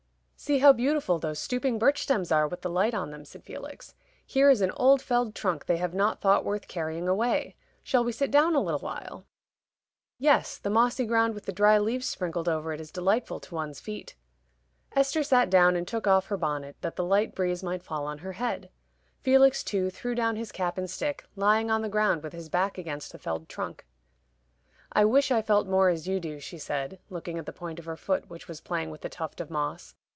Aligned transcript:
"See 0.43 0.57
how 0.57 0.73
beautiful 0.73 1.19
those 1.19 1.37
stooping 1.37 1.77
birch 1.77 2.01
stems 2.01 2.31
are 2.31 2.47
with 2.47 2.61
the 2.61 2.69
light 2.69 2.95
on 2.95 3.11
them!" 3.11 3.25
said 3.25 3.43
Felix. 3.43 3.93
"Here 4.25 4.49
is 4.49 4.59
an 4.61 4.71
old 4.71 4.99
felled 4.99 5.35
trunk 5.35 5.67
they 5.67 5.77
have 5.77 5.93
not 5.93 6.19
thought 6.19 6.43
worth 6.43 6.67
carrying 6.67 7.07
away. 7.07 7.55
Shall 7.83 8.03
we 8.03 8.11
sit 8.11 8.31
down 8.31 8.55
a 8.55 8.59
little 8.59 8.79
while?" 8.79 9.27
"Yes; 10.17 10.57
the 10.57 10.71
mossy 10.71 11.05
ground 11.05 11.35
with 11.35 11.45
the 11.45 11.51
dry 11.51 11.77
leaves 11.77 12.09
sprinkled 12.09 12.49
over 12.49 12.73
it 12.73 12.81
is 12.81 12.89
delightful 12.91 13.39
to 13.39 13.53
one's 13.53 13.79
feet." 13.79 14.15
Esther 14.95 15.21
sat 15.21 15.51
down 15.51 15.75
and 15.75 15.87
took 15.87 16.07
off 16.07 16.25
her 16.25 16.37
bonnet, 16.37 16.75
that 16.81 16.95
the 16.95 17.05
light 17.05 17.35
breeze 17.35 17.61
might 17.61 17.83
fall 17.83 18.07
on 18.07 18.17
her 18.17 18.31
head. 18.33 18.71
Felix, 19.19 19.63
too, 19.63 19.91
threw 19.91 20.15
down 20.15 20.37
his 20.37 20.51
cap 20.51 20.75
and 20.75 20.89
stick, 20.89 21.23
lying 21.35 21.69
on 21.69 21.83
the 21.83 21.87
ground 21.87 22.23
with 22.23 22.33
his 22.33 22.49
back 22.49 22.79
against 22.79 23.11
the 23.11 23.19
felled 23.19 23.47
trunk. 23.47 23.85
"I 24.91 25.05
wish 25.05 25.29
I 25.29 25.43
felt 25.43 25.67
more 25.67 25.89
as 25.89 26.07
you 26.07 26.19
do," 26.19 26.39
she 26.39 26.57
said, 26.57 26.97
looking 27.11 27.37
at 27.37 27.45
the 27.45 27.53
point 27.53 27.77
of 27.77 27.85
her 27.85 27.95
foot, 27.95 28.27
which 28.27 28.47
was 28.47 28.59
playing 28.59 28.89
with 28.89 29.05
a 29.05 29.09
tuft 29.09 29.39
of 29.39 29.51
moss. 29.51 29.93